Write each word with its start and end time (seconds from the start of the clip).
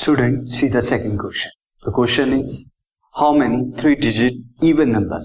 Student 0.00 0.44
see 0.48 0.68
the 0.68 0.80
second 0.80 1.18
question 1.20 1.50
the 1.82 1.92
question 1.94 2.32
is 2.32 2.52
how 3.14 3.32
many 3.32 3.58
three 3.80 3.94
digit 3.94 4.64
even 4.64 4.88
number 4.88 5.24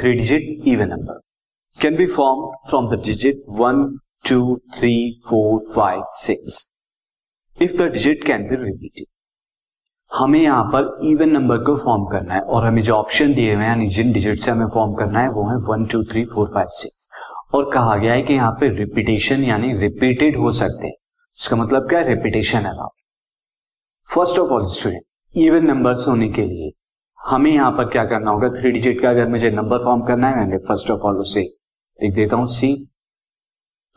three 0.00 0.12
digit 0.12 0.66
even 0.68 0.88
number 0.88 1.20
can 1.82 1.96
be 1.96 2.06
form 2.06 2.40
from 2.68 2.88
the 2.94 3.00
digit 3.04 3.44
one 3.58 3.84
two 4.28 4.56
three 4.78 5.20
four 5.28 5.60
five 5.74 6.02
six 6.14 6.58
if 7.58 7.76
the 7.76 7.82
digit 7.82 8.24
can 8.24 8.48
be 8.48 8.56
repeated 8.64 9.06
हमें 10.10 10.40
यहाँ 10.40 10.64
पर 10.74 11.08
even 11.10 11.30
number 11.30 11.62
को 11.64 11.76
form 11.76 12.06
करना 12.06 12.34
है 12.34 12.40
और 12.40 12.66
हमें 12.66 12.82
जो 12.82 12.94
option 12.94 13.34
दिए 13.34 13.54
हुए 13.54 13.64
हैं 13.64 13.88
जिन 13.90 14.12
डिजिट 14.12 14.40
से 14.40 14.50
हमें 14.50 14.66
फॉर्म 14.74 14.94
करना 14.94 15.20
है, 15.20 15.28
वो 15.28 15.48
है 15.50 15.56
one 15.70 15.86
two 15.86 16.02
three 16.04 16.24
four 16.24 16.50
five 16.54 16.66
six 16.82 17.08
और 17.54 17.70
कहा 17.74 17.96
गया 17.96 18.12
है 18.12 18.22
कि 18.22 18.34
यहाँ 18.34 18.52
पर 18.52 18.76
रिपीटेशन 18.78 19.44
यानी 19.44 19.72
रिपीटेड 19.78 20.36
हो 20.36 20.52
सकते 20.52 20.86
हैं। 20.86 20.94
इसका 21.38 21.56
मतलब 21.56 21.88
क्या 21.88 21.98
है? 21.98 22.08
Repetition 22.08 22.58
allowed 22.58 22.90
first 24.10 24.38
of 24.38 24.50
all 24.52 24.64
student 24.68 25.02
even 25.34 25.64
numbers 25.66 26.06
होने 26.08 26.28
के 26.28 26.42
लिए, 26.42 26.70
हमें 27.20 27.50
यहाँ 27.50 27.70
पर 27.72 27.88
क्या 27.88 28.04
करना 28.04 28.30
होगा? 28.30 28.48
थ्री 28.50 28.70
डिजिट 28.72 29.00
का 29.00 29.10
अगर 29.10 29.28
मुझे 29.28 29.50
नंबर 29.50 29.84
फॉर्म 29.84 30.02
करना 30.06 30.28
है, 30.28 30.36
मैंने 30.36 30.58
फ़र्स्ट 30.58 30.90
ऑफ़ 30.90 31.00
ऑल 31.00 31.16
उसे 31.20 31.40
लिख 31.40 32.14
देता 32.14 32.36
हूँ 32.36 32.46
सी 32.48 32.74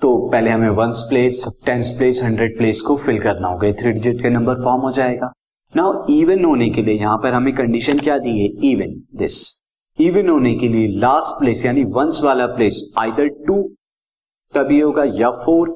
तो 0.02 0.16
पहले 0.32 0.49
हमें 0.49 0.70
ones 0.76 1.05
place 1.09 1.44
tens 1.66 1.90
place 1.98 2.22
hundred 2.23 2.58
place 2.58 2.82
को 2.82 2.95
फिल 2.98 3.20
करना 3.22 3.48
होगा। 3.48 3.72
थ्री 3.82 3.91
डिजिट 3.91 4.22
का 4.23 4.30
नंबर 4.30 4.63
फॉर्म 4.63 4.82
हो 4.82 4.91
जाएगा। 4.91 5.32
नाउ 5.73 6.05
इवन 6.10 6.46
होने 6.46 6.70
के 6.70 6.82
लिए 6.82 6.99
यहाँ 6.99 7.18
पर 7.23 7.34
हमें 7.34 7.54
कंडीशन 7.55 7.99
क्या 7.99 8.18
दी 8.18 8.38
है? 8.40 8.48
इवन 8.71 9.02
दिस 9.18 9.41
इवन 9.99 10.30
होने 10.30 10.55
के 10.55 10.68
लिए 10.68 10.88
लास्ट 10.99 11.40
प्लेस 11.40 11.66
यानी 11.66 11.84
वंस 11.96 12.21
वाला 12.23 12.46
प्लेस 12.48 12.82
आइदर 12.99 13.27
टू 13.48 13.62
तभी 14.54 14.80
होगा 14.80 15.04
या 15.16 15.32
फोर 15.44 15.70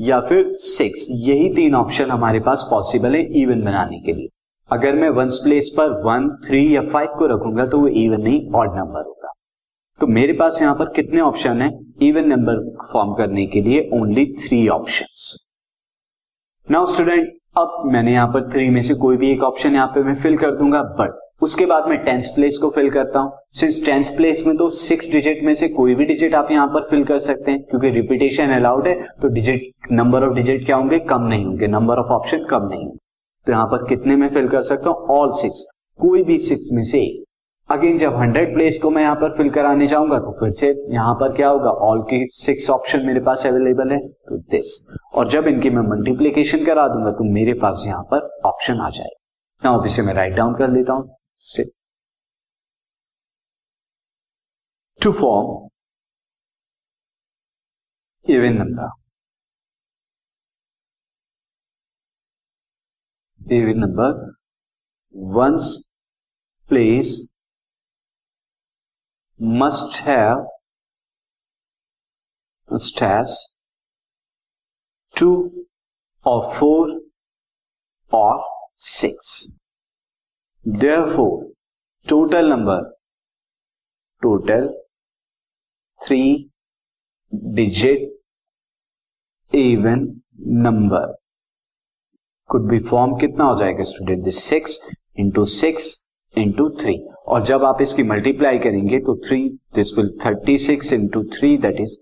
या 0.00 0.20
फिर 0.20 0.46
सिक्स 0.48 1.06
यही 1.10 1.48
तीन 1.54 1.74
ऑप्शन 1.74 2.10
हमारे 2.10 2.40
पास 2.40 2.66
पॉसिबल 2.70 3.14
है 3.14 3.22
इवन 3.40 3.62
बनाने 3.62 4.00
के 4.00 4.12
लिए। 4.12 4.28
अगर 4.70 4.94
मैं 4.94 5.08
वंस 5.10 5.40
प्लेस 5.44 5.70
पर 5.76 5.92
वन 6.02 6.28
थ्री 6.46 6.64
या 6.76 6.82
फाइव 6.92 7.14
को 7.18 7.26
रखूँगा 7.26 7.66
तो 7.66 7.78
वो 7.78 7.88
इवन 7.88 8.22
नहीं 8.22 8.50
ऑड 8.52 8.76
नंबर 8.76 9.04
होगा। 9.04 9.32
तो 10.00 10.06
मेरे 10.06 10.32
पास 10.32 10.60
यहाँ 10.62 10.74
पर 10.74 10.92
कितने 10.96 11.20
ऑप्शन 11.20 11.62
है? 11.62 11.70
इवन 12.02 12.28
नंबर 12.28 12.62
फॉर्म 12.92 13.12
करने 13.14 13.46
के 13.46 13.60
लिए 13.60 13.88
only 13.94 14.26
three 14.38 14.66
option 14.68 15.06
now 16.68 16.86
student 16.86 17.28
अब 17.58 17.82
मैंने 17.92 18.12
यहाँ 18.12 18.28
पर 18.28 18.50
थ्री 18.50 18.68
में 18.70 18.80
से 18.82 18.94
कोई 18.94 19.16
भी 19.16 19.30
एक 19.30 19.42
ऑप्शन 19.42 19.74
यहाँ 19.74 19.86
पे 19.86 20.02
मैं 20.02 20.14
फिल 20.14 20.36
कर 20.38 20.56
दूँगा 20.56 20.82
बट 21.00 21.18
उसके 21.40 21.66
बाद 21.66 21.86
मैं 21.88 21.96
टेंस 22.04 22.30
प्लेस 22.30 22.58
को 22.58 22.68
फिल 22.70 22.90
करता 22.90 23.18
हूँ। 23.18 23.32
सिंस 23.50 23.84
टेंस 23.84 24.10
प्लेस 24.16 24.42
में 24.46 24.56
तो 24.56 24.68
सिक्स 24.70 25.10
डिजिट 25.12 25.42
में 25.44 25.52
से 25.54 25.68
कोई 25.70 25.94
भी 25.94 26.04
डिजिट 26.06 26.34
आप 26.34 26.50
यहाँ 26.50 26.66
पर 26.68 26.88
फिल 26.90 27.04
कर 27.04 27.18
सकते 27.20 27.50
हैं, 27.50 27.62
क्योंकि 27.62 27.90
रिपीटेशन 27.90 28.50
अलाउड 28.52 28.86
है 28.88 28.94
तो 29.22 29.28
डिजिट 29.28 29.92
नंबर 29.92 30.24
ऑफ़ 30.24 30.34
डिजिट 30.34 30.64
क्या 30.66 30.76
होंगे? 30.76 30.98
कम 31.00 31.22
नहीं 31.24 31.44
होंगे। 31.44 31.66
नंबर 31.68 31.98
ऑफ़ 31.98 32.12
ऑप्शन 32.12 32.44
कम 32.50 32.66
नहीं 32.68 32.84
होंगे। 32.84 32.98
तो 33.46 33.52
यहाँ 33.52 33.66
पर 33.66 33.86
कितने 33.88 34.16
में 34.16 34.28
फिल 34.28 34.48
कर 34.48 34.62
सकता 34.62 34.90
हूँ? 34.90 35.06
ऑल 35.10 35.32
सिक्स 35.34 35.64
कोई 36.00 36.22
भी 36.22 36.38
सिक्स 36.40 36.68
में 36.72 36.82
से। 36.84 37.00
अगेन 37.68 37.98
जब 37.98 38.16
हंड्रेड 38.16 38.52
प्लेस 38.54 38.78
को 38.82 38.90
मैं 38.90 39.02
यहाँ 39.02 39.14
पर 39.16 39.36
फिल 39.36 39.48
कराने 39.50 39.86
जाऊँगा 39.86 40.18
तो 40.18 40.30
फिर 40.40 40.50
से 40.50 40.68
यहाँ 40.90 41.14
पर 41.14 41.32
क्या 41.34 41.48
होगा? 41.48 41.70
ऑल 41.70 42.02
की 42.02 42.26
सिक्स 42.32 42.68
ऑप्शन 42.70 43.06
मेरे 43.06 43.20
पास 43.20 43.46
अवेलेबल 43.46 43.92
है 43.92 43.98
तो 43.98 44.36
दिस 44.50 44.74
और 45.14 45.28
जब 45.28 45.46
इनकी 45.48 45.70
मैं 45.70 45.82
मल्टीप्लीकेशन 45.88 46.64
करा 46.64 46.86
दूँगा 46.88 47.10
तो 47.10 47.32
मेरे 47.32 47.54
पास 47.60 47.84
यहाँ 47.86 48.02
पर 48.12 48.28
ऑप्शन 48.46 48.80
आ 48.80 48.88
जाएगा। 48.90 49.70
ना 49.70 49.82
इसे 49.86 50.02
मैं 50.02 50.14
राइट 50.14 50.34
डाउन 50.34 50.54
कर 50.54 50.70
लेता 50.70 50.92
हूँ। 50.92 51.04
sit 51.40 51.68
to 55.00 55.10
form 55.10 55.70
even 58.26 58.58
number. 58.58 58.90
Even 63.48 63.80
number 63.80 64.36
one's 65.10 65.84
place 66.68 67.30
must 69.38 69.96
have 70.00 70.40
must 72.68 73.52
two 75.16 75.66
or 76.22 76.54
four 76.54 77.00
or 78.10 78.44
six. 78.76 79.59
Therefore, 80.64 81.46
total 82.06 82.48
number, 82.48 82.92
total 84.22 84.74
three 86.00 86.50
digit 87.54 88.10
even 89.52 90.22
number. 90.38 91.14
Could 92.50 92.68
be 92.68 92.78
form 92.80 93.14
कितना 93.18 93.44
हो 93.44 93.58
जाएगा 93.58 93.84
student 93.84 94.22
this 94.24 94.42
six 94.44 94.78
into 95.18 95.44
six 95.46 95.84
into 96.34 96.68
three 96.80 96.94
और 97.28 97.42
जब 97.46 97.64
आप 97.64 97.82
इसकी 97.82 98.02
multiply 98.02 98.58
करेंगे 98.58 98.98
तो 99.06 99.14
three 99.26 99.38
this 99.74 99.92
will 99.98 100.08
thirty 100.24 100.56
six 100.58 100.92
into 100.92 101.22
three 101.36 101.56
that 101.64 101.80
is 101.80 101.96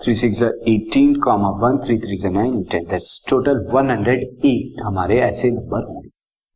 three 0.00 0.14
six 0.14 0.42
eighteen 0.42 1.14
comma 1.24 1.50
one 1.62 1.78
three 1.84 1.98
three 2.00 2.30
nine 2.30 2.62
ten 2.70 2.84
that's 2.90 3.24
total 3.30 3.66
one 3.72 3.90
hundred 3.90 4.22
eight 4.46 4.80
हमारे 4.84 5.20
ऐसे 5.20 5.50
number 5.50 5.84
होंगे। 5.86 6.08